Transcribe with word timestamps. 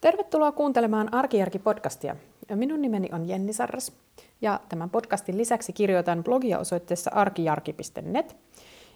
Tervetuloa 0.00 0.52
kuuntelemaan 0.52 1.14
Arkijärki-podcastia. 1.14 2.16
Minun 2.54 2.82
nimeni 2.82 3.08
on 3.12 3.28
Jenni 3.28 3.52
Sarras 3.52 3.92
ja 4.40 4.60
tämän 4.68 4.90
podcastin 4.90 5.38
lisäksi 5.38 5.72
kirjoitan 5.72 6.24
blogia 6.24 6.58
osoitteessa 6.58 7.10
arkijarki.net. 7.14 8.36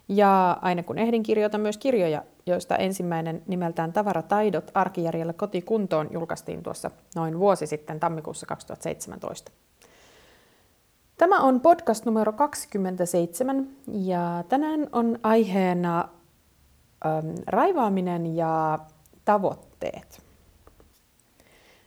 Ja 0.07 0.57
aina 0.61 0.83
kun 0.83 0.97
ehdin, 0.97 1.23
kirjoitan 1.23 1.61
myös 1.61 1.77
kirjoja, 1.77 2.23
joista 2.45 2.75
ensimmäinen 2.75 3.43
nimeltään 3.47 3.93
Tavarataidot 3.93 4.71
arkijärjellä 4.73 5.33
kotikuntoon 5.33 6.07
julkaistiin 6.11 6.63
tuossa 6.63 6.91
noin 7.15 7.39
vuosi 7.39 7.67
sitten 7.67 7.99
tammikuussa 7.99 8.45
2017. 8.45 9.51
Tämä 11.17 11.39
on 11.39 11.61
podcast 11.61 12.05
numero 12.05 12.33
27 12.33 13.67
ja 13.87 14.43
tänään 14.49 14.89
on 14.91 15.19
aiheena 15.23 16.09
ähm, 17.05 17.35
raivaaminen 17.47 18.35
ja 18.35 18.79
tavoitteet. 19.25 20.22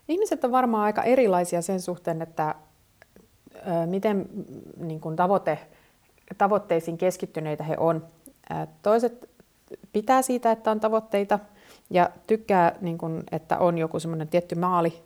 Ihmiset 0.08 0.44
on 0.44 0.52
varmaan 0.52 0.84
aika 0.84 1.02
erilaisia 1.02 1.62
sen 1.62 1.80
suhteen, 1.80 2.22
että 2.22 2.54
miten 3.86 4.28
niin 4.76 5.00
kuin 5.00 5.16
tavoite, 5.16 5.58
tavoitteisiin 6.38 6.98
keskittyneitä 6.98 7.64
he 7.64 7.76
on. 7.78 8.06
Toiset 8.82 9.30
pitää 9.92 10.22
siitä, 10.22 10.50
että 10.50 10.70
on 10.70 10.80
tavoitteita 10.80 11.38
ja 11.90 12.10
tykkää, 12.26 12.72
niin 12.80 12.98
kuin, 12.98 13.24
että 13.32 13.58
on 13.58 13.78
joku 13.78 14.00
semmoinen 14.00 14.28
tietty 14.28 14.54
maali 14.54 15.02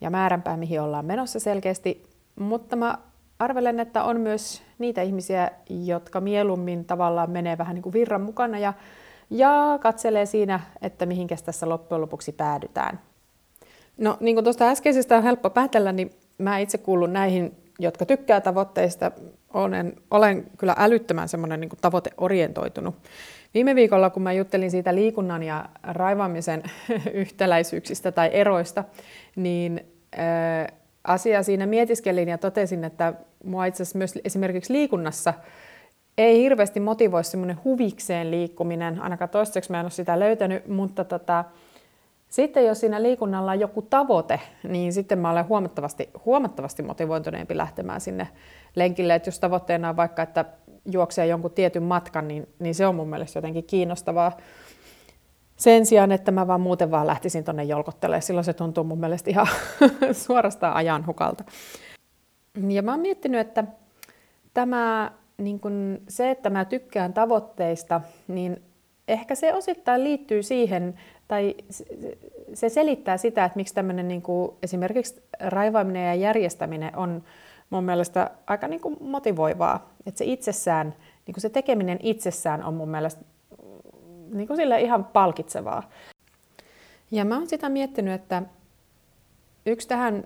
ja 0.00 0.10
määränpää, 0.10 0.56
mihin 0.56 0.80
ollaan 0.80 1.04
menossa 1.04 1.40
selkeästi. 1.40 2.06
Mutta 2.40 2.76
mä 2.76 2.98
arvelen, 3.38 3.80
että 3.80 4.04
on 4.04 4.20
myös 4.20 4.62
niitä 4.78 5.02
ihmisiä, 5.02 5.50
jotka 5.68 6.20
mieluummin 6.20 6.84
tavallaan 6.84 7.30
menee 7.30 7.58
vähän 7.58 7.74
niin 7.74 7.82
kuin 7.82 7.92
virran 7.92 8.20
mukana 8.20 8.58
ja, 8.58 8.72
ja 9.30 9.78
katselee 9.82 10.26
siinä, 10.26 10.60
että 10.82 11.06
mihinkä 11.06 11.36
tässä 11.44 11.68
loppujen 11.68 12.00
lopuksi 12.00 12.32
päädytään. 12.32 13.00
No 13.98 14.16
niin 14.20 14.36
kuin 14.36 14.44
tuosta 14.44 14.68
äskeisestä 14.68 15.16
on 15.16 15.22
helppo 15.22 15.50
päätellä, 15.50 15.92
niin 15.92 16.10
mä 16.38 16.58
itse 16.58 16.78
kuulun 16.78 17.12
näihin, 17.12 17.54
jotka 17.78 18.06
tykkää 18.06 18.40
tavoitteista. 18.40 19.10
Olen, 19.54 19.96
olen 20.10 20.46
kyllä 20.58 20.74
älyttömän 20.78 21.28
semmoinen 21.28 21.60
niin 21.60 21.70
tavoiteorientoitunut. 21.80 22.94
Viime 23.54 23.74
viikolla, 23.74 24.10
kun 24.10 24.22
mä 24.22 24.32
juttelin 24.32 24.70
siitä 24.70 24.94
liikunnan 24.94 25.42
ja 25.42 25.64
raivaamisen 25.82 26.62
yhtäläisyyksistä 27.12 28.12
tai 28.12 28.30
eroista, 28.32 28.84
niin 29.36 29.86
äh, 30.18 30.78
asiaa 31.04 31.42
siinä 31.42 31.66
mietiskelin 31.66 32.28
ja 32.28 32.38
totesin, 32.38 32.84
että 32.84 33.14
mua 33.44 33.66
itse 33.66 33.82
asiassa 33.82 33.98
myös 33.98 34.18
esimerkiksi 34.24 34.72
liikunnassa 34.72 35.34
ei 36.18 36.42
hirveästi 36.42 36.80
motivoi 36.80 37.24
semmoinen 37.24 37.58
huvikseen 37.64 38.30
liikkuminen, 38.30 39.02
ainakaan 39.02 39.28
toistaiseksi 39.28 39.70
mä 39.70 39.80
en 39.80 39.84
ole 39.84 39.90
sitä 39.90 40.20
löytänyt, 40.20 40.68
mutta 40.68 41.04
tota, 41.04 41.44
sitten 42.32 42.66
jos 42.66 42.80
siinä 42.80 43.02
liikunnalla 43.02 43.50
on 43.50 43.60
joku 43.60 43.82
tavoite, 43.82 44.40
niin 44.68 44.92
sitten 44.92 45.18
mä 45.18 45.30
olen 45.30 45.48
huomattavasti, 45.48 46.10
huomattavasti 46.24 46.82
motivoituneempi 46.82 47.56
lähtemään 47.56 48.00
sinne 48.00 48.28
lenkille. 48.76 49.14
Että 49.14 49.28
jos 49.28 49.40
tavoitteena 49.40 49.88
on 49.88 49.96
vaikka, 49.96 50.22
että 50.22 50.44
juoksee 50.92 51.26
jonkun 51.26 51.50
tietyn 51.50 51.82
matkan, 51.82 52.28
niin, 52.28 52.48
niin 52.58 52.74
se 52.74 52.86
on 52.86 52.94
mun 52.94 53.08
mielestä 53.08 53.38
jotenkin 53.38 53.64
kiinnostavaa. 53.64 54.36
Sen 55.56 55.86
sijaan, 55.86 56.12
että 56.12 56.30
mä 56.30 56.46
vaan 56.46 56.60
muuten 56.60 56.90
vaan 56.90 57.06
lähtisin 57.06 57.44
tonne 57.44 57.64
jolkottelemaan, 57.64 58.22
silloin 58.22 58.44
se 58.44 58.52
tuntuu 58.52 58.84
mun 58.84 59.00
mielestä 59.00 59.30
ihan 59.30 59.46
suorastaan 60.26 60.74
ajan 60.74 61.06
hukalta. 61.06 61.44
Ja 62.68 62.82
mä 62.82 62.90
oon 62.90 63.00
miettinyt, 63.00 63.40
että 63.40 63.64
tämä, 64.54 65.12
niin 65.38 65.60
kun 65.60 66.00
se, 66.08 66.30
että 66.30 66.50
mä 66.50 66.64
tykkään 66.64 67.12
tavoitteista, 67.12 68.00
niin 68.28 68.62
ehkä 69.08 69.34
se 69.34 69.54
osittain 69.54 70.04
liittyy 70.04 70.42
siihen, 70.42 70.94
tai 71.32 71.54
se 72.54 72.68
selittää 72.68 73.16
sitä, 73.16 73.44
että 73.44 73.56
miksi 73.56 73.74
tämmöinen 73.74 74.08
niin 74.08 74.22
kuin 74.22 74.52
esimerkiksi 74.62 75.22
raivaaminen 75.40 76.06
ja 76.06 76.14
järjestäminen 76.14 76.96
on 76.96 77.22
mun 77.70 77.84
mielestä 77.84 78.30
aika 78.46 78.68
niin 78.68 78.80
kuin 78.80 78.96
motivoivaa. 79.00 79.90
Että 80.06 80.18
se 80.18 80.24
itsessään, 80.24 80.94
niin 81.26 81.34
kuin 81.34 81.40
se 81.40 81.48
tekeminen 81.48 81.98
itsessään 82.02 82.64
on 82.64 82.74
mun 82.74 82.88
mielestä 82.88 83.24
niin 84.32 84.46
kuin 84.46 84.56
sille 84.56 84.80
ihan 84.80 85.04
palkitsevaa. 85.04 85.90
Ja 87.10 87.24
mä 87.24 87.34
oon 87.34 87.48
sitä 87.48 87.68
miettinyt, 87.68 88.14
että 88.14 88.42
yksi 89.66 89.88
tähän 89.88 90.24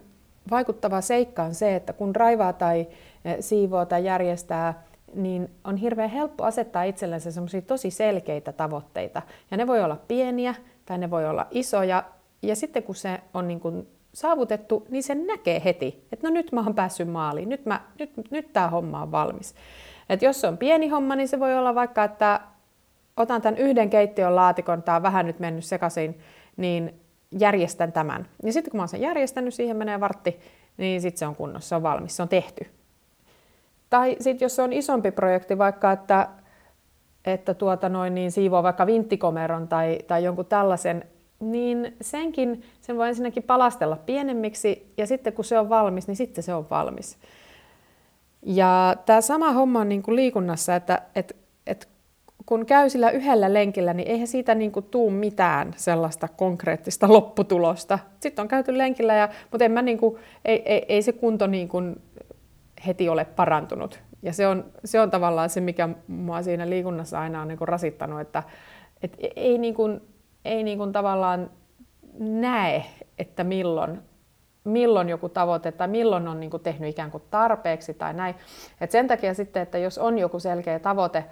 vaikuttava 0.51 1.01
seikka 1.01 1.43
on 1.43 1.55
se, 1.55 1.77
että 1.77 1.93
kun 1.93 2.17
raivaa 2.17 2.53
tai 2.53 2.87
eh, 3.25 3.37
siivoo 3.41 3.85
tai 3.85 4.05
järjestää, 4.05 4.83
niin 5.15 5.51
on 5.65 5.77
hirveän 5.77 6.11
helppo 6.11 6.45
asettaa 6.45 6.83
itsellensä 6.83 7.31
semmoisia 7.31 7.63
tosi 7.63 7.91
selkeitä 7.91 8.53
tavoitteita. 8.53 9.23
Ja 9.51 9.57
ne 9.57 9.67
voi 9.67 9.83
olla 9.83 9.97
pieniä 10.09 10.55
tai 10.87 10.99
ne 10.99 11.11
voi 11.11 11.29
olla 11.29 11.47
isoja. 11.51 12.05
Ja 12.43 12.57
sitten 12.57 12.83
kun 12.83 12.95
se 12.95 13.21
on 13.35 13.49
niin 13.49 13.61
kuin 13.61 13.89
saavutettu, 14.13 14.87
niin 14.91 15.03
se 15.03 15.15
näkee 15.15 15.63
heti, 15.65 16.07
että 16.13 16.29
no 16.29 16.35
nyt 16.35 16.53
mä 16.53 16.63
oon 16.63 16.75
päässyt 16.75 17.09
maaliin, 17.09 17.49
nyt, 17.49 17.67
mä, 17.67 17.81
nyt, 17.99 18.31
nyt 18.31 18.53
tämä 18.53 18.69
homma 18.69 19.03
on 19.03 19.13
valmis. 19.13 19.55
Et 20.09 20.23
jos 20.23 20.41
se 20.41 20.47
on 20.47 20.59
pieni 20.59 20.89
homma, 20.89 21.17
niin 21.17 21.29
se 21.29 21.41
voi 21.41 21.59
olla 21.59 21.75
vaikka, 21.75 22.05
että 22.05 22.41
otan 23.17 23.43
tämän 23.43 23.59
yhden 23.59 23.91
keittiön 23.91 24.37
laatikon, 24.37 24.83
tämä 24.83 24.97
on 24.97 25.03
vähän 25.03 25.27
nyt 25.27 25.39
mennyt 25.39 25.65
sekaisin, 25.65 26.19
niin 26.57 27.01
järjestän 27.39 27.93
tämän. 27.93 28.29
Ja 28.43 28.53
sitten 28.53 28.71
kun 28.71 28.79
mä 28.79 28.83
oon 28.83 28.89
sen 28.89 29.01
järjestänyt, 29.01 29.55
siihen 29.55 29.77
menee 29.77 30.01
vartti, 30.01 30.41
niin 30.77 31.01
sitten 31.01 31.19
se 31.19 31.27
on 31.27 31.37
kunnossa, 31.37 31.69
se 31.69 31.75
on 31.75 31.83
valmis, 31.83 32.17
se 32.17 32.23
on 32.23 32.29
tehty. 32.29 32.67
Tai 33.91 34.17
sitten 34.21 34.45
jos 34.45 34.57
se 34.57 34.63
on 34.63 34.73
isompi 34.73 35.11
projekti, 35.11 35.59
vaikka 35.59 35.93
että, 35.93 36.29
että 37.27 37.55
tuota 37.55 37.89
noin, 37.89 38.15
niin 38.15 38.33
siivoo 38.33 38.63
vaikka 38.63 38.87
vinttikomeron 38.87 39.69
tai, 39.69 39.99
tai 40.07 40.25
jonkun 40.25 40.47
tällaisen, 40.47 41.05
niin 41.41 41.97
senkin, 42.01 42.63
sen 42.81 42.97
voi 42.97 43.09
ensinnäkin 43.09 43.43
palastella 43.43 43.97
pienemmiksi, 43.97 44.93
ja 44.97 45.07
sitten 45.07 45.33
kun 45.33 45.45
se 45.45 45.59
on 45.59 45.69
valmis, 45.69 46.07
niin 46.07 46.17
sitten 46.17 46.45
se 46.45 46.55
on 46.55 46.71
valmis. 46.71 47.19
Ja 48.43 48.97
tämä 49.07 49.21
sama 49.21 49.53
homma 49.53 49.81
on 49.81 49.89
niin 49.89 50.03
kuin 50.03 50.17
liikunnassa, 50.17 50.77
että, 50.77 51.03
että, 51.15 51.35
että 51.67 51.87
kun 52.47 52.67
käy 52.67 52.91
sillä 52.91 53.11
yhdellä 53.11 53.53
lenkillä, 53.53 53.95
niin 53.95 54.09
eihän 54.09 54.27
siitä 54.27 54.55
niin 54.55 54.73
kuin 54.73 54.85
tuu 54.85 55.11
mitään 55.11 55.75
sellaista 55.77 56.29
konkreettista 56.29 57.13
lopputulosta. 57.13 57.99
Sitten 58.21 58.43
on 58.43 58.49
käyty 58.49 58.79
lenkillä, 58.79 59.15
ja, 59.15 59.29
mutta 59.51 59.65
en 59.65 59.73
mä 59.73 59.83
niin 59.83 59.99
kuin, 59.99 60.17
ei, 60.45 60.63
ei, 60.65 60.85
ei 60.89 61.03
se 61.03 61.13
kunto 61.13 61.47
niin 61.47 61.69
kuin 61.69 62.03
heti 62.87 63.09
ole 63.09 63.25
parantunut. 63.25 64.01
Ja 64.27 64.33
se 64.33 64.47
on, 64.47 64.65
se 64.85 65.01
on 65.01 65.11
tavallaan 65.11 65.51
se, 65.51 65.61
mikä 65.61 65.89
mua 66.09 66.43
siinä 66.43 66.71
liikunnassa 66.71 67.21
aina 67.21 67.43
on 67.43 67.49
niin 67.49 67.59
kuin 67.59 67.69
rasittanut, 67.69 68.21
että 68.21 68.43
et 69.03 69.17
ei, 69.37 69.59
niin 69.59 69.75
kuin, 69.75 70.01
ei 70.45 70.63
niin 70.63 70.79
kuin 70.79 70.93
tavallaan 70.93 71.51
näe, 72.19 72.85
että 73.19 73.45
milloin 73.45 74.01
milloin 74.65 75.09
joku 75.09 75.29
tavoite 75.29 75.73
tai 75.73 75.89
milloin 75.89 76.29
on 76.29 76.41
niin 76.41 76.51
kuin 76.51 76.63
tehnyt 76.63 76.91
ikään 76.91 77.11
kuin 77.11 77.23
tarpeeksi 77.31 77.95
tai 77.95 78.15
näin. 78.15 78.35
Et 78.81 78.91
sen 78.91 79.09
takia 79.09 79.35
sitten, 79.35 79.63
että 79.63 79.79
jos 79.79 79.99
on 79.99 80.19
joku 80.19 80.41
selkeä 80.41 80.79
tavoite, 80.79 81.25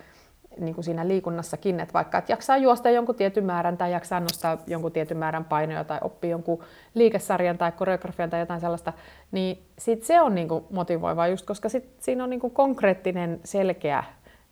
niin 0.59 0.75
kuin 0.75 0.85
siinä 0.85 1.09
liikunnassakin, 1.09 1.81
että 1.81 1.93
vaikka 1.93 2.19
että 2.19 2.33
jaksaa 2.33 2.57
juosta 2.57 2.91
jonkun 2.91 3.15
tietyn 3.15 3.45
määrän 3.45 3.77
tai 3.77 3.93
jaksaa 3.93 4.21
nostaa 4.21 4.59
jonkun 4.67 4.93
tietyn 4.93 5.17
määrän 5.17 5.45
painoja 5.45 5.85
tai 5.85 5.99
oppii 6.03 6.31
jonkun 6.31 6.65
liikesarjan 6.95 7.59
tai 7.59 7.73
koreografian 7.73 8.31
tai 8.31 8.41
jotain 8.41 8.61
sellaista, 8.61 8.93
niin 9.33 9.67
sit 9.79 10.03
se 10.03 10.21
on 10.21 10.35
niin 10.35 10.49
kuin 10.49 10.65
motivoivaa 10.71 11.29
just, 11.29 11.47
koska 11.47 11.69
sit 11.69 11.89
siinä 11.99 12.25
on 12.25 12.31
niin 12.31 12.41
kuin 12.41 12.53
konkreettinen, 12.53 13.41
selkeä 13.45 14.05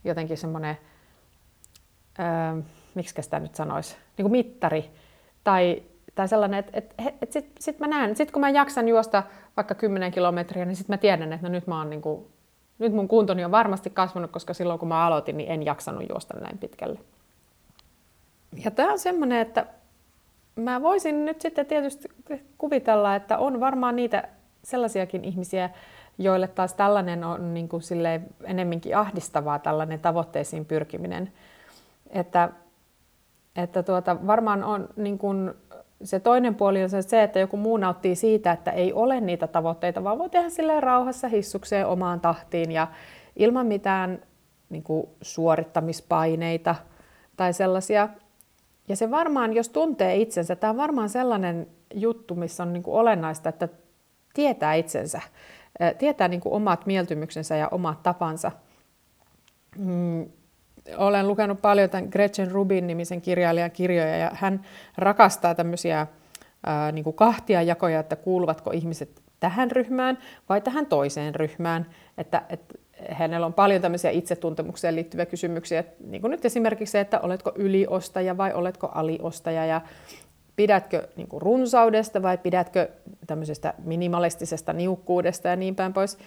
jotenkin 0.04 0.36
semmoinen, 0.36 0.76
öö, 2.18 2.62
miksi 2.94 3.22
sitä 3.22 3.40
nyt 3.40 3.54
sanoisi, 3.54 3.96
niin 4.16 4.24
kuin 4.24 4.32
mittari 4.32 4.90
tai, 5.44 5.82
tai 6.14 6.28
sellainen, 6.28 6.58
että 6.58 6.72
et, 6.74 6.94
et 7.22 7.32
sitten 7.32 7.62
sit 7.62 7.78
mä 7.78 7.86
näen, 7.86 8.16
sitten 8.16 8.32
kun 8.32 8.40
mä 8.40 8.50
jaksan 8.50 8.88
juosta 8.88 9.22
vaikka 9.56 9.74
10 9.74 10.12
kilometriä, 10.12 10.64
niin 10.64 10.76
sitten 10.76 10.94
mä 10.94 10.98
tiedän, 10.98 11.32
että 11.32 11.48
no 11.48 11.52
nyt 11.52 11.66
mä 11.66 11.78
oon 11.78 11.90
niin 11.90 12.02
kuin 12.02 12.26
nyt 12.78 12.92
mun 12.92 13.08
kuntoni 13.08 13.44
on 13.44 13.50
varmasti 13.50 13.90
kasvanut, 13.90 14.30
koska 14.30 14.54
silloin 14.54 14.78
kun 14.78 14.88
mä 14.88 15.06
aloitin, 15.06 15.36
niin 15.36 15.50
en 15.50 15.62
jaksanut 15.62 16.08
juosta 16.08 16.40
näin 16.40 16.58
pitkälle. 16.58 16.98
Ja 18.64 18.70
tämä 18.70 18.92
on 18.92 18.98
semmoinen, 18.98 19.38
että 19.38 19.66
mä 20.56 20.82
voisin 20.82 21.24
nyt 21.24 21.40
sitten 21.40 21.66
tietysti 21.66 22.08
kuvitella, 22.58 23.14
että 23.14 23.38
on 23.38 23.60
varmaan 23.60 23.96
niitä 23.96 24.28
sellaisiakin 24.62 25.24
ihmisiä, 25.24 25.70
joille 26.18 26.48
taas 26.48 26.74
tällainen 26.74 27.24
on 27.24 27.54
niin 27.54 27.68
kuin 27.68 27.82
enemminkin 28.44 28.96
ahdistavaa, 28.96 29.58
tällainen 29.58 30.00
tavoitteisiin 30.00 30.64
pyrkiminen. 30.64 31.32
Että, 32.10 32.48
että 33.56 33.82
tuota, 33.82 34.26
varmaan 34.26 34.64
on 34.64 34.88
niin 34.96 35.18
kuin 35.18 35.54
se 36.04 36.20
toinen 36.20 36.54
puoli 36.54 36.82
on 36.82 36.90
se, 36.90 37.22
että 37.22 37.38
joku 37.38 37.56
muu 37.56 37.76
nauttii 37.76 38.14
siitä, 38.14 38.52
että 38.52 38.70
ei 38.70 38.92
ole 38.92 39.20
niitä 39.20 39.46
tavoitteita, 39.46 40.04
vaan 40.04 40.18
voi 40.18 40.30
tehdä 40.30 40.50
sille 40.50 40.80
rauhassa 40.80 41.28
hissukseen 41.28 41.86
omaan 41.86 42.20
tahtiin 42.20 42.72
ja 42.72 42.86
ilman 43.36 43.66
mitään 43.66 44.22
niin 44.70 44.82
kuin 44.82 45.06
suorittamispaineita 45.22 46.74
tai 47.36 47.52
sellaisia. 47.52 48.08
Ja 48.88 48.96
se 48.96 49.10
varmaan, 49.10 49.54
jos 49.54 49.68
tuntee 49.68 50.16
itsensä, 50.16 50.56
tämä 50.56 50.70
on 50.70 50.76
varmaan 50.76 51.08
sellainen 51.08 51.66
juttu, 51.94 52.34
missä 52.34 52.62
on 52.62 52.72
niin 52.72 52.82
kuin 52.82 52.94
olennaista, 52.94 53.48
että 53.48 53.68
tietää 54.34 54.74
itsensä, 54.74 55.20
tietää 55.98 56.28
niin 56.28 56.40
kuin 56.40 56.52
omat 56.52 56.86
mieltymyksensä 56.86 57.56
ja 57.56 57.68
omat 57.68 58.02
tapansa. 58.02 58.50
Olen 60.96 61.28
lukenut 61.28 61.62
paljon 61.62 61.90
tämän 61.90 62.08
Gretchen 62.10 62.50
Rubin 62.50 62.86
nimisen 62.86 63.20
kirjailijan 63.20 63.70
kirjoja 63.70 64.16
ja 64.16 64.30
hän 64.34 64.62
rakastaa 64.98 65.54
tämmöisiä 65.54 66.06
ää, 66.66 66.92
niin 66.92 67.04
kuin 67.04 67.16
kahtia 67.16 67.62
jakoja, 67.62 68.00
että 68.00 68.16
kuuluvatko 68.16 68.70
ihmiset 68.70 69.22
tähän 69.40 69.70
ryhmään 69.70 70.18
vai 70.48 70.60
tähän 70.60 70.86
toiseen 70.86 71.34
ryhmään. 71.34 71.86
Että, 72.18 72.42
että 72.48 72.74
hänellä 73.10 73.46
on 73.46 73.52
paljon 73.52 73.82
tämmöisiä 73.82 74.10
itsetuntemukseen 74.10 74.96
liittyviä 74.96 75.26
kysymyksiä, 75.26 75.84
niin 76.06 76.20
kuin 76.20 76.30
nyt 76.30 76.44
esimerkiksi 76.44 76.92
se, 76.92 77.00
että 77.00 77.20
oletko 77.20 77.52
yliostaja 77.54 78.36
vai 78.36 78.52
oletko 78.52 78.86
aliostaja 78.94 79.66
ja 79.66 79.80
pidätkö 80.56 81.08
niin 81.16 81.28
kuin 81.28 81.42
runsaudesta 81.42 82.22
vai 82.22 82.38
pidätkö 82.38 82.88
tämmöisestä 83.26 83.74
minimalistisesta 83.84 84.72
niukkuudesta 84.72 85.48
ja 85.48 85.56
niin 85.56 85.76
päin 85.76 85.92
pois. 85.92 86.18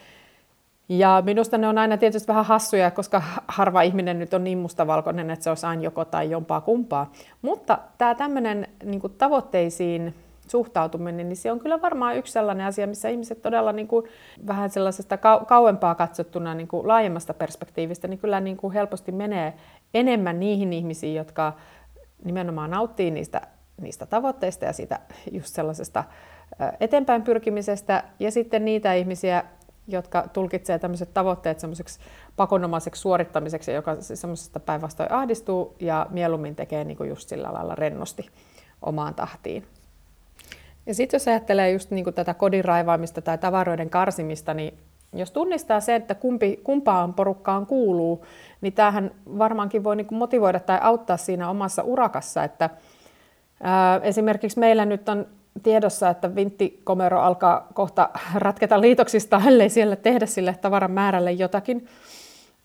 Ja 0.89 1.23
minusta 1.25 1.57
ne 1.57 1.67
on 1.67 1.77
aina 1.77 1.97
tietysti 1.97 2.27
vähän 2.27 2.45
hassuja, 2.45 2.91
koska 2.91 3.21
harva 3.47 3.81
ihminen 3.81 4.19
nyt 4.19 4.33
on 4.33 4.43
niin 4.43 4.57
mustavalkoinen, 4.57 5.29
että 5.29 5.43
se 5.43 5.49
olisi 5.49 5.65
aina 5.65 5.81
joko 5.81 6.05
tai 6.05 6.29
jompaa 6.29 6.61
kumpaa. 6.61 7.11
Mutta 7.41 7.77
tämä 7.97 8.15
tämmöinen 8.15 8.67
niin 8.83 9.01
tavoitteisiin 9.17 10.15
suhtautuminen, 10.47 11.29
niin 11.29 11.37
se 11.37 11.51
on 11.51 11.59
kyllä 11.59 11.81
varmaan 11.81 12.17
yksi 12.17 12.33
sellainen 12.33 12.65
asia, 12.65 12.87
missä 12.87 13.09
ihmiset 13.09 13.41
todella 13.41 13.71
niin 13.71 13.87
kuin, 13.87 14.05
vähän 14.47 14.69
sellaisesta 14.69 15.15
kau- 15.15 15.45
kauempaa 15.45 15.95
katsottuna 15.95 16.53
niin 16.53 16.67
kuin 16.67 16.87
laajemmasta 16.87 17.33
perspektiivistä, 17.33 18.07
niin 18.07 18.19
kyllä 18.19 18.39
niin 18.39 18.57
kuin 18.57 18.73
helposti 18.73 19.11
menee 19.11 19.53
enemmän 19.93 20.39
niihin 20.39 20.73
ihmisiin, 20.73 21.15
jotka 21.15 21.53
nimenomaan 22.23 22.71
nauttii 22.71 23.11
niistä, 23.11 23.41
niistä 23.81 24.05
tavoitteista 24.05 24.65
ja 24.65 24.73
siitä 24.73 24.99
just 25.31 25.55
sellaisesta 25.55 26.03
eteenpäin 26.79 27.21
pyrkimisestä, 27.21 28.03
ja 28.19 28.31
sitten 28.31 28.65
niitä 28.65 28.93
ihmisiä, 28.93 29.43
jotka 29.87 30.27
tulkitsee 30.33 30.79
tämmöiset 30.79 31.13
tavoitteet 31.13 31.59
semmoiseksi 31.59 31.99
pakonomaiseksi 32.35 33.01
suorittamiseksi, 33.01 33.71
joka 33.71 33.95
semmoisesta 33.99 34.59
päinvastoin 34.59 35.11
ahdistuu 35.11 35.75
ja 35.79 36.07
mieluummin 36.09 36.55
tekee 36.55 36.83
niin 36.83 36.97
kuin 36.97 37.09
just 37.09 37.29
sillä 37.29 37.53
lailla 37.53 37.75
rennosti 37.75 38.29
omaan 38.81 39.15
tahtiin. 39.15 39.65
Ja 40.85 40.93
sitten 40.93 41.17
jos 41.17 41.27
ajattelee 41.27 41.71
just 41.71 41.91
niin 41.91 42.03
kuin 42.03 42.13
tätä 42.13 42.33
kodin 42.33 42.65
raivaamista 42.65 43.21
tai 43.21 43.37
tavaroiden 43.37 43.89
karsimista, 43.89 44.53
niin 44.53 44.77
jos 45.13 45.31
tunnistaa 45.31 45.79
se, 45.79 45.95
että 45.95 46.15
kumpi, 46.15 46.59
kumpaan 46.63 47.13
porukkaan 47.13 47.65
kuuluu, 47.65 48.25
niin 48.61 48.73
tämähän 48.73 49.11
varmaankin 49.37 49.83
voi 49.83 49.95
niin 49.95 50.07
kuin 50.07 50.19
motivoida 50.19 50.59
tai 50.59 50.79
auttaa 50.81 51.17
siinä 51.17 51.49
omassa 51.49 51.83
urakassa. 51.83 52.43
Että, 52.43 52.69
ää, 53.63 53.99
esimerkiksi 54.03 54.59
meillä 54.59 54.85
nyt 54.85 55.09
on 55.09 55.27
tiedossa, 55.63 56.09
että 56.09 56.35
vinttikomero 56.35 57.21
alkaa 57.21 57.67
kohta 57.73 58.09
ratketa 58.35 58.81
liitoksista, 58.81 59.41
ellei 59.47 59.69
siellä 59.69 59.95
tehdä 59.95 60.25
sille 60.25 60.55
tavaran 60.61 60.91
määrälle 60.91 61.31
jotakin. 61.31 61.87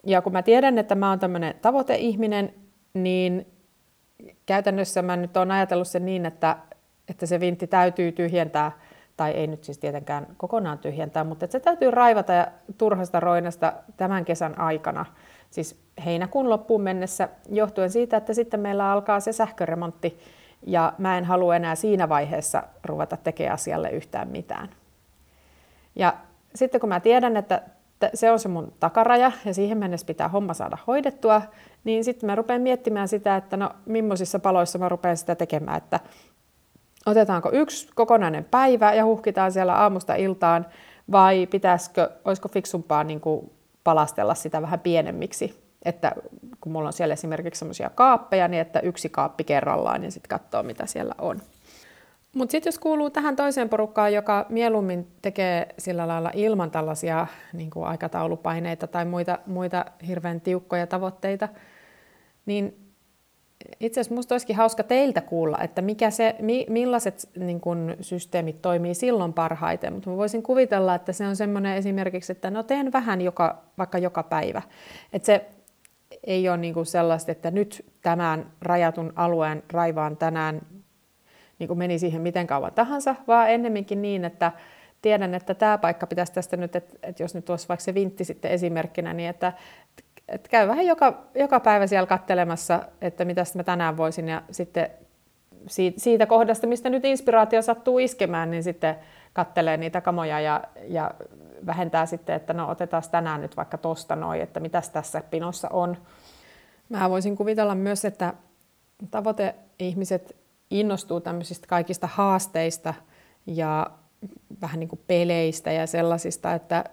Ja 0.06 0.22
kun 0.22 0.32
mä 0.32 0.42
tiedän, 0.42 0.78
että 0.78 0.94
mä 0.94 1.10
oon 1.10 1.18
tämmöinen 1.18 1.54
tavoiteihminen, 1.62 2.54
niin 2.94 3.46
käytännössä 4.46 5.02
mä 5.02 5.16
nyt 5.16 5.36
oon 5.36 5.50
ajatellut 5.50 5.88
sen 5.88 6.04
niin, 6.04 6.26
että 6.26 6.56
että 7.10 7.26
se 7.26 7.40
vintti 7.40 7.66
täytyy 7.66 8.12
tyhjentää, 8.12 8.72
tai 9.16 9.30
ei 9.30 9.46
nyt 9.46 9.64
siis 9.64 9.78
tietenkään 9.78 10.26
kokonaan 10.36 10.78
tyhjentää, 10.78 11.24
mutta 11.24 11.44
että 11.44 11.52
se 11.52 11.60
täytyy 11.60 11.90
raivata 11.90 12.32
ja 12.32 12.46
turhasta 12.78 13.20
roinasta 13.20 13.72
tämän 13.96 14.24
kesän 14.24 14.58
aikana, 14.58 15.06
siis 15.50 15.80
heinäkuun 16.04 16.50
loppuun 16.50 16.82
mennessä, 16.82 17.28
johtuen 17.48 17.90
siitä, 17.90 18.16
että 18.16 18.34
sitten 18.34 18.60
meillä 18.60 18.90
alkaa 18.90 19.20
se 19.20 19.32
sähköremontti, 19.32 20.18
ja 20.66 20.92
mä 20.98 21.18
en 21.18 21.24
halua 21.24 21.56
enää 21.56 21.74
siinä 21.74 22.08
vaiheessa 22.08 22.62
ruveta 22.84 23.16
tekemään 23.16 23.54
asialle 23.54 23.90
yhtään 23.90 24.28
mitään. 24.28 24.68
Ja 25.96 26.14
sitten 26.54 26.80
kun 26.80 26.88
mä 26.88 27.00
tiedän, 27.00 27.36
että 27.36 27.62
se 28.14 28.30
on 28.30 28.38
se 28.38 28.48
mun 28.48 28.72
takaraja 28.80 29.32
ja 29.44 29.54
siihen 29.54 29.78
mennessä 29.78 30.06
pitää 30.06 30.28
homma 30.28 30.54
saada 30.54 30.78
hoidettua, 30.86 31.42
niin 31.84 32.04
sitten 32.04 32.26
mä 32.26 32.34
rupean 32.34 32.62
miettimään 32.62 33.08
sitä, 33.08 33.36
että 33.36 33.56
no 33.56 33.70
millaisissa 33.86 34.38
paloissa 34.38 34.78
mä 34.78 34.88
rupean 34.88 35.16
sitä 35.16 35.34
tekemään, 35.34 35.76
että 35.76 36.00
otetaanko 37.06 37.50
yksi 37.52 37.88
kokonainen 37.94 38.44
päivä 38.44 38.94
ja 38.94 39.04
huhkitaan 39.04 39.52
siellä 39.52 39.74
aamusta 39.74 40.14
iltaan, 40.14 40.66
vai 41.12 41.46
pitäisikö, 41.46 42.10
olisiko 42.24 42.48
fiksumpaa 42.48 43.04
niin 43.04 43.20
kuin 43.20 43.52
palastella 43.84 44.34
sitä 44.34 44.62
vähän 44.62 44.80
pienemmiksi, 44.80 45.62
että 45.84 46.12
kun 46.60 46.72
mulla 46.72 46.86
on 46.86 46.92
siellä 46.92 47.12
esimerkiksi 47.12 47.58
semmoisia 47.58 47.90
kaappeja, 47.90 48.48
niin 48.48 48.60
että 48.60 48.80
yksi 48.80 49.08
kaappi 49.08 49.44
kerrallaan 49.44 50.04
ja 50.04 50.10
sitten 50.10 50.28
katsoo, 50.28 50.62
mitä 50.62 50.86
siellä 50.86 51.14
on. 51.18 51.40
Mutta 52.34 52.52
sitten 52.52 52.68
jos 52.68 52.78
kuuluu 52.78 53.10
tähän 53.10 53.36
toiseen 53.36 53.68
porukkaan, 53.68 54.12
joka 54.12 54.46
mieluummin 54.48 55.06
tekee 55.22 55.74
sillä 55.78 56.08
lailla 56.08 56.30
ilman 56.34 56.70
tällaisia 56.70 57.26
niin 57.52 57.70
kuin 57.70 57.86
aikataulupaineita 57.86 58.86
tai 58.86 59.04
muita, 59.04 59.38
muita 59.46 59.84
hirveän 60.06 60.40
tiukkoja 60.40 60.86
tavoitteita, 60.86 61.48
niin 62.46 62.90
itse 63.80 64.00
asiassa 64.00 64.14
minusta 64.14 64.34
olisikin 64.34 64.56
hauska 64.56 64.82
teiltä 64.82 65.20
kuulla, 65.20 65.58
että 65.58 65.82
mikä 65.82 66.10
se, 66.10 66.36
mi, 66.38 66.66
millaiset 66.68 67.28
niin 67.36 67.60
kun, 67.60 67.96
systeemit 68.00 68.62
toimii 68.62 68.94
silloin 68.94 69.32
parhaiten, 69.32 69.92
mutta 69.92 70.10
voisin 70.10 70.42
kuvitella, 70.42 70.94
että 70.94 71.12
se 71.12 71.26
on 71.26 71.36
semmoinen 71.36 71.76
esimerkiksi, 71.76 72.32
että 72.32 72.50
no 72.50 72.62
teen 72.62 72.92
vähän 72.92 73.20
joka, 73.20 73.62
vaikka 73.78 73.98
joka 73.98 74.22
päivä. 74.22 74.62
Että 75.12 75.26
se 75.26 75.46
ei 76.24 76.48
ole 76.48 76.56
niin 76.56 76.74
kuin 76.74 76.86
sellaista, 76.86 77.32
että 77.32 77.50
nyt 77.50 77.84
tämän 78.02 78.52
rajatun 78.62 79.12
alueen 79.16 79.62
raivaan 79.72 80.16
tänään 80.16 80.60
niin 81.58 81.68
kuin 81.68 81.78
meni 81.78 81.98
siihen 81.98 82.22
miten 82.22 82.46
kauan 82.46 82.72
tahansa, 82.72 83.14
vaan 83.26 83.50
ennemminkin 83.50 84.02
niin, 84.02 84.24
että 84.24 84.52
tiedän, 85.02 85.34
että 85.34 85.54
tämä 85.54 85.78
paikka 85.78 86.06
pitäisi 86.06 86.32
tästä 86.32 86.56
nyt, 86.56 86.76
että, 86.76 86.96
että 87.02 87.22
jos 87.22 87.34
nyt 87.34 87.50
olisi 87.50 87.68
vaikka 87.68 87.84
se 87.84 87.94
vintti 87.94 88.24
sitten 88.24 88.50
esimerkkinä, 88.50 89.14
niin 89.14 89.28
että 89.28 89.52
et 90.28 90.48
käy 90.48 90.68
vähän 90.68 90.86
joka, 90.86 91.26
joka 91.34 91.60
päivä 91.60 91.86
siellä 91.86 92.06
kattelemassa, 92.06 92.82
että 93.00 93.24
mitä 93.24 93.44
mä 93.54 93.64
tänään 93.64 93.96
voisin. 93.96 94.28
Ja 94.28 94.42
sitten 94.50 94.90
siitä, 95.66 96.00
siitä 96.00 96.26
kohdasta, 96.26 96.66
mistä 96.66 96.90
nyt 96.90 97.04
inspiraatio 97.04 97.62
sattuu 97.62 97.98
iskemään, 97.98 98.50
niin 98.50 98.62
sitten 98.62 98.96
kattelee 99.32 99.76
niitä 99.76 100.00
kamoja 100.00 100.40
ja, 100.40 100.62
ja 100.88 101.10
vähentää 101.66 102.06
sitten, 102.06 102.36
että 102.36 102.52
no 102.52 102.70
otetaan 102.70 103.02
tänään 103.10 103.40
nyt 103.40 103.56
vaikka 103.56 103.78
tosta 103.78 104.16
noin, 104.16 104.40
että 104.40 104.60
mitäs 104.60 104.90
tässä 104.90 105.22
pinossa 105.30 105.68
on. 105.72 105.96
Mä 106.88 107.10
voisin 107.10 107.36
kuvitella 107.36 107.74
myös, 107.74 108.04
että 108.04 108.34
tavoiteihmiset 109.10 110.36
innostuu 110.70 111.20
tämmöisistä 111.20 111.66
kaikista 111.66 112.06
haasteista 112.06 112.94
ja 113.46 113.90
vähän 114.62 114.80
niin 114.80 114.88
kuin 114.88 115.00
peleistä 115.06 115.72
ja 115.72 115.86
sellaisista, 115.86 116.54
että 116.54 116.84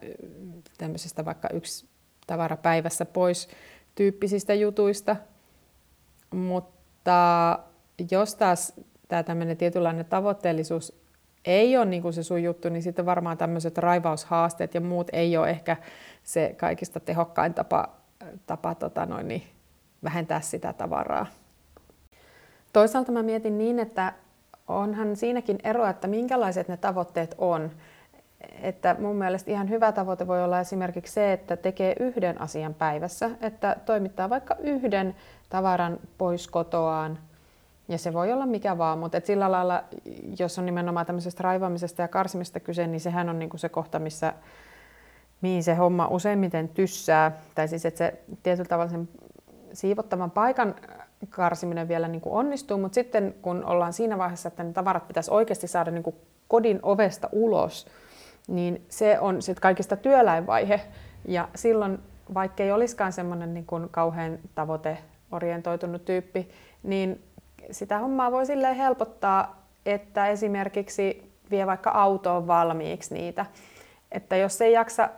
tämmöisestä 0.77 1.25
vaikka 1.25 1.49
yksi 1.53 1.87
tavara 2.27 2.57
päivässä 2.57 3.05
pois 3.05 3.49
tyyppisistä 3.95 4.53
jutuista. 4.53 5.15
Mutta 6.31 7.59
jos 8.11 8.35
taas 8.35 8.73
tämä 9.07 9.23
tämmöinen 9.23 9.57
tietynlainen 9.57 10.05
tavoitteellisuus 10.05 10.96
ei 11.47 11.77
ole 11.77 11.85
niin 11.85 12.13
se 12.13 12.23
sun 12.23 12.43
juttu, 12.43 12.69
niin 12.69 12.83
sitten 12.83 13.05
varmaan 13.05 13.37
tämmöiset 13.37 13.77
raivaushaasteet 13.77 14.73
ja 14.73 14.81
muut 14.81 15.07
ei 15.13 15.37
ole 15.37 15.49
ehkä 15.49 15.77
se 16.23 16.55
kaikista 16.57 16.99
tehokkain 16.99 17.53
tapa, 17.53 17.89
tapa 18.45 18.75
tota 18.75 19.05
noin, 19.05 19.27
niin 19.27 19.43
vähentää 20.03 20.41
sitä 20.41 20.73
tavaraa. 20.73 21.25
Toisaalta 22.73 23.11
mä 23.11 23.23
mietin 23.23 23.57
niin, 23.57 23.79
että 23.79 24.13
onhan 24.67 25.15
siinäkin 25.15 25.57
eroa, 25.63 25.89
että 25.89 26.07
minkälaiset 26.07 26.67
ne 26.67 26.77
tavoitteet 26.77 27.35
on 27.37 27.71
että 28.61 28.95
mun 28.99 29.15
mielestä 29.15 29.51
ihan 29.51 29.69
hyvä 29.69 29.91
tavoite 29.91 30.27
voi 30.27 30.43
olla 30.43 30.59
esimerkiksi 30.59 31.13
se, 31.13 31.33
että 31.33 31.57
tekee 31.57 31.95
yhden 31.99 32.41
asian 32.41 32.73
päivässä, 32.73 33.29
että 33.41 33.75
toimittaa 33.85 34.29
vaikka 34.29 34.55
yhden 34.59 35.15
tavaran 35.49 35.99
pois 36.17 36.47
kotoaan, 36.47 37.19
ja 37.87 37.97
se 37.97 38.13
voi 38.13 38.33
olla 38.33 38.45
mikä 38.45 38.77
vaan, 38.77 38.99
mutta 38.99 39.17
et 39.17 39.25
sillä 39.25 39.51
lailla, 39.51 39.83
jos 40.39 40.59
on 40.59 40.65
nimenomaan 40.65 41.05
tämmöisestä 41.05 41.43
raivaamisesta 41.43 42.01
ja 42.01 42.07
karsimista 42.07 42.59
kyse, 42.59 42.87
niin 42.87 42.99
sehän 42.99 43.29
on 43.29 43.39
niinku 43.39 43.57
se 43.57 43.69
kohta, 43.69 43.99
missä 43.99 44.33
mihin 45.41 45.63
se 45.63 45.75
homma 45.75 46.07
useimmiten 46.07 46.69
tyssää. 46.69 47.31
Tai 47.55 47.67
siis, 47.67 47.85
että 47.85 47.97
se 47.97 48.19
tietyllä 48.43 48.67
tavalla 48.67 48.91
sen 48.91 49.09
siivottavan 49.73 50.31
paikan 50.31 50.75
karsiminen 51.29 51.87
vielä 51.87 52.07
niin 52.07 52.21
kuin 52.21 52.33
onnistuu, 52.33 52.77
mutta 52.77 52.95
sitten 52.95 53.35
kun 53.41 53.65
ollaan 53.65 53.93
siinä 53.93 54.17
vaiheessa, 54.17 54.47
että 54.47 54.63
ne 54.63 54.73
tavarat 54.73 55.07
pitäisi 55.07 55.31
oikeasti 55.31 55.67
saada 55.67 55.91
niin 55.91 56.03
kuin 56.03 56.15
kodin 56.47 56.79
ovesta 56.83 57.29
ulos, 57.31 57.87
niin 58.47 58.85
se 58.89 59.19
on 59.19 59.41
sitten 59.41 59.61
kaikista 59.61 59.95
työläinvaihe. 59.95 60.81
Ja 61.25 61.47
silloin, 61.55 61.99
vaikka 62.33 62.63
ei 62.63 62.71
olisikaan 62.71 63.13
semmoinen 63.13 63.53
niin 63.53 63.65
kuin 63.65 63.89
kauhean 63.89 64.39
tavoiteorientoitunut 64.55 66.05
tyyppi, 66.05 66.49
niin 66.83 67.23
sitä 67.71 67.99
hommaa 67.99 68.31
voi 68.31 68.45
silleen 68.45 68.75
helpottaa, 68.75 69.61
että 69.85 70.27
esimerkiksi 70.27 71.31
vie 71.51 71.67
vaikka 71.67 71.89
autoon 71.89 72.47
valmiiksi 72.47 73.13
niitä. 73.13 73.45
Että 74.11 74.35
jos 74.35 74.61
ei 74.61 74.73
jaksa, 74.73 75.09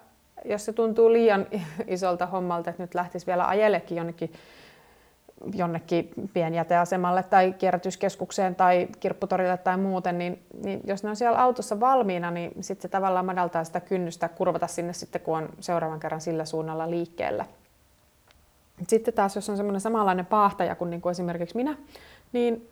jos 0.46 0.65
se 0.65 0.74
tuntuu 0.74 1.13
liian 1.13 1.46
isolta 1.88 2.25
hommalta, 2.25 2.69
että 2.69 2.84
nyt 2.84 2.96
lähtisi 2.96 3.27
vielä 3.27 3.48
ajellekin 3.48 3.98
jonnekin 3.98 4.31
jonnekin 5.53 6.12
pienjäteasemalle 6.34 7.24
tai 7.24 7.53
kierrätyskeskukseen 7.53 8.55
tai 8.55 8.88
kirpputorille 9.00 9.58
tai 9.58 9.77
muuten, 9.77 10.17
niin, 10.17 10.43
niin 10.63 10.81
jos 10.84 11.03
ne 11.03 11.10
on 11.10 11.15
siellä 11.15 11.39
autossa 11.39 11.79
valmiina, 11.79 12.31
niin 12.31 12.51
sitten 12.62 12.81
se 12.81 12.88
tavallaan 12.88 13.25
madaltaa 13.25 13.63
sitä 13.63 13.79
kynnystä 13.79 14.29
kurvata 14.29 14.67
sinne 14.67 14.93
sitten, 14.93 15.22
kun 15.22 15.38
on 15.38 15.50
seuraavan 15.60 16.00
kerran 16.00 16.22
sillä 16.22 16.46
suunnalla 16.46 16.89
liikkeellä. 16.89 17.46
Sitten 18.88 19.13
taas, 19.13 19.36
jos 19.36 19.50
on 19.50 19.57
semmoinen 19.57 19.81
samanlainen 19.81 20.25
paahtaja 20.25 20.75
kuin, 20.75 20.89
niin 20.89 21.01
kuin 21.01 21.12
esimerkiksi 21.12 21.55
minä, 21.55 21.77
niin 22.31 22.69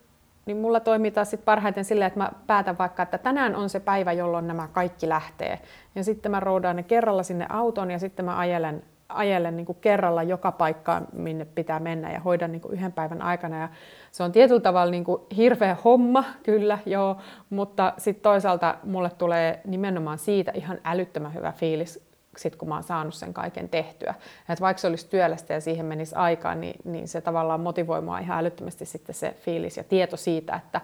niin 0.48 0.56
mulla 0.56 0.80
toimii 0.80 1.10
taas 1.10 1.30
sit 1.30 1.44
parhaiten 1.44 1.84
silleen, 1.84 2.06
että 2.06 2.20
mä 2.20 2.30
päätän 2.46 2.78
vaikka, 2.78 3.02
että 3.02 3.18
tänään 3.18 3.56
on 3.56 3.68
se 3.68 3.80
päivä, 3.80 4.12
jolloin 4.12 4.46
nämä 4.46 4.68
kaikki 4.72 5.08
lähtee. 5.08 5.60
Ja 5.94 6.04
sitten 6.04 6.30
mä 6.30 6.40
roudaan 6.40 6.76
ne 6.76 6.82
kerralla 6.82 7.22
sinne 7.22 7.46
autoon 7.48 7.90
ja 7.90 7.98
sitten 7.98 8.24
mä 8.24 8.38
ajelen, 8.38 8.82
ajelen 9.08 9.56
niin 9.56 9.66
kuin 9.66 9.78
kerralla 9.80 10.22
joka 10.22 10.52
paikkaan, 10.52 11.06
minne 11.12 11.44
pitää 11.44 11.80
mennä 11.80 12.12
ja 12.12 12.20
hoidan 12.20 12.52
niin 12.52 12.60
kuin 12.60 12.74
yhden 12.74 12.92
päivän 12.92 13.22
aikana. 13.22 13.60
Ja 13.60 13.68
se 14.12 14.22
on 14.22 14.32
tietyllä 14.32 14.60
tavalla 14.60 14.90
niin 14.90 15.04
kuin 15.04 15.22
hirveä 15.36 15.76
homma, 15.84 16.24
kyllä, 16.42 16.78
joo, 16.86 17.16
mutta 17.50 17.92
sitten 17.98 18.22
toisaalta 18.22 18.74
mulle 18.84 19.10
tulee 19.10 19.60
nimenomaan 19.66 20.18
siitä 20.18 20.52
ihan 20.54 20.78
älyttömän 20.84 21.34
hyvä 21.34 21.52
fiilis, 21.52 22.07
sit 22.38 22.56
kun 22.56 22.68
mä 22.68 22.74
oon 22.74 22.82
saanut 22.82 23.14
sen 23.14 23.34
kaiken 23.34 23.68
tehtyä. 23.68 24.14
Et 24.48 24.60
vaikka 24.60 24.80
se 24.80 24.86
olisi 24.86 25.08
työlästä 25.08 25.54
ja 25.54 25.60
siihen 25.60 25.86
menisi 25.86 26.14
aikaa, 26.14 26.54
niin, 26.54 26.80
niin 26.84 27.08
se 27.08 27.20
tavallaan 27.20 27.60
motivoi 27.60 28.00
mua 28.00 28.18
ihan 28.18 28.38
älyttömästi 28.38 28.84
sitten 28.84 29.14
se 29.14 29.36
fiilis 29.40 29.76
ja 29.76 29.84
tieto 29.84 30.16
siitä, 30.16 30.56
että, 30.56 30.80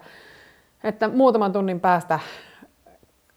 että 0.83 1.07
muutaman 1.07 1.53
tunnin 1.53 1.79
päästä 1.79 2.19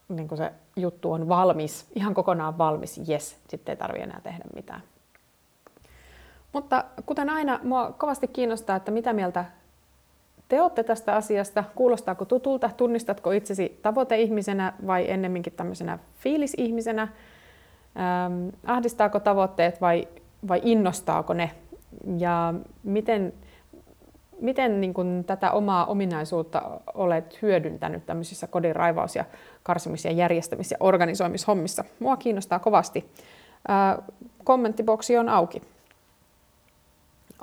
niin 0.08 0.28
se 0.34 0.52
juttu 0.76 1.12
on 1.12 1.28
valmis, 1.28 1.86
ihan 1.94 2.14
kokonaan 2.14 2.58
valmis, 2.58 3.00
yes, 3.08 3.36
sitten 3.48 3.72
ei 3.72 3.76
tarvitse 3.76 4.04
enää 4.04 4.20
tehdä 4.20 4.44
mitään. 4.54 4.82
Mutta 6.52 6.84
kuten 7.06 7.30
aina, 7.30 7.60
mua 7.62 7.94
kovasti 7.98 8.28
kiinnostaa, 8.28 8.76
että 8.76 8.90
mitä 8.90 9.12
mieltä 9.12 9.44
te 10.48 10.62
olette 10.62 10.84
tästä 10.84 11.16
asiasta, 11.16 11.64
kuulostaako 11.74 12.24
tutulta, 12.24 12.70
tunnistatko 12.76 13.30
itsesi 13.30 13.78
tavoiteihmisenä 13.82 14.72
vai 14.86 15.10
ennemminkin 15.10 15.52
tämmöisenä 15.52 15.98
fiilisihmisenä, 16.20 17.08
Ähm, 17.98 18.48
ahdistaako 18.66 19.20
tavoitteet 19.20 19.80
vai, 19.80 20.08
vai 20.48 20.60
innostaako 20.64 21.32
ne? 21.32 21.50
Ja 22.18 22.54
miten, 22.82 23.32
miten 24.40 24.80
niin 24.80 24.94
kuin 24.94 25.24
tätä 25.24 25.50
omaa 25.50 25.86
ominaisuutta 25.86 26.62
olet 26.94 27.42
hyödyntänyt 27.42 28.06
tämmöisissä 28.06 28.46
kodin 28.46 28.76
raivaus- 28.76 29.16
ja 29.16 29.24
karsimis- 29.62 30.04
ja 30.04 30.12
järjestämis- 30.12 30.70
ja 30.70 30.76
organisoimishommissa? 30.80 31.84
Mua 31.98 32.16
kiinnostaa 32.16 32.58
kovasti. 32.58 33.10
Äh, 33.70 34.04
kommenttiboksi 34.44 35.18
on 35.18 35.28
auki. 35.28 35.62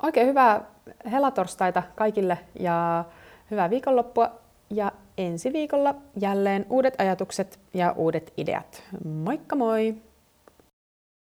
Oikein 0.02 0.26
hyvää 0.26 0.64
helatorstaita 1.10 1.82
kaikille 1.94 2.38
ja 2.60 3.04
hyvää 3.50 3.70
viikonloppua 3.70 4.30
ja 4.70 4.92
ensi 5.18 5.52
viikolla 5.52 5.94
jälleen 6.20 6.66
uudet 6.70 6.94
ajatukset 6.98 7.58
ja 7.74 7.92
uudet 7.96 8.32
ideat. 8.36 8.82
Moikka 9.04 9.56
moi! 9.56 9.94